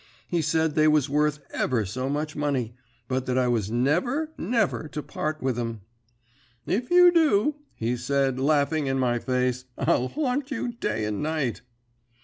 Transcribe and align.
He 0.27 0.41
said 0.41 0.73
they 0.73 0.87
was 0.87 1.11
worth 1.11 1.41
ever 1.51 1.85
so 1.85 2.09
much 2.09 2.35
money, 2.35 2.73
but 3.07 3.27
that 3.27 3.37
I 3.37 3.47
was 3.47 3.69
never, 3.69 4.31
never 4.35 4.87
to 4.87 5.03
part 5.03 5.43
with 5.43 5.59
'em. 5.59 5.81
"'If 6.65 6.89
you 6.89 7.11
do,' 7.11 7.53
he 7.75 7.95
said, 7.95 8.39
laughing 8.39 8.87
in 8.87 8.97
my 8.97 9.19
face, 9.19 9.65
'I'll 9.77 10.07
haunt 10.07 10.49
you 10.49 10.69
day 10.73 11.05
and 11.05 11.21
night.' 11.21 11.61